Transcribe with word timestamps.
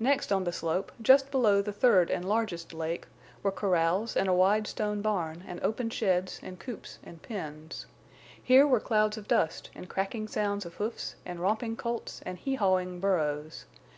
Next 0.00 0.32
on 0.32 0.44
the 0.44 0.50
slope, 0.50 0.92
just 1.02 1.30
below 1.30 1.60
the 1.60 1.74
third 1.74 2.10
and 2.10 2.26
largest 2.26 2.72
lake, 2.72 3.06
were 3.42 3.52
corrals 3.52 4.16
and 4.16 4.26
a 4.26 4.32
wide 4.32 4.66
stone 4.66 5.02
barn 5.02 5.44
and 5.46 5.62
open 5.62 5.90
sheds 5.90 6.40
and 6.42 6.58
coops 6.58 6.98
and 7.04 7.20
pens. 7.20 7.84
Here 8.42 8.66
were 8.66 8.80
clouds 8.80 9.18
of 9.18 9.28
dust, 9.28 9.68
and 9.74 9.86
cracking 9.86 10.26
sounds 10.26 10.64
of 10.64 10.76
hoofs, 10.76 11.16
and 11.26 11.38
romping 11.38 11.76
colts 11.76 12.22
and 12.24 12.38
heehawing 12.38 12.98
burros. 12.98 13.66